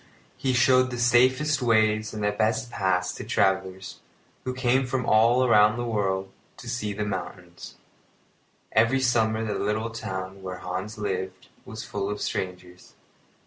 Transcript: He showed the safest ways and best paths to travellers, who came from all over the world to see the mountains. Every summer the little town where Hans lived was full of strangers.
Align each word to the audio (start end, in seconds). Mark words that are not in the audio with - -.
He 0.35 0.53
showed 0.53 0.89
the 0.89 0.97
safest 0.97 1.61
ways 1.61 2.11
and 2.11 2.23
best 2.35 2.71
paths 2.71 3.13
to 3.13 3.23
travellers, 3.23 3.99
who 4.45 4.53
came 4.55 4.87
from 4.87 5.05
all 5.05 5.41
over 5.43 5.75
the 5.77 5.85
world 5.85 6.31
to 6.57 6.67
see 6.67 6.91
the 6.91 7.05
mountains. 7.05 7.75
Every 8.71 8.99
summer 8.99 9.45
the 9.45 9.53
little 9.59 9.91
town 9.91 10.41
where 10.41 10.57
Hans 10.57 10.97
lived 10.97 11.49
was 11.65 11.83
full 11.83 12.09
of 12.09 12.19
strangers. 12.19 12.95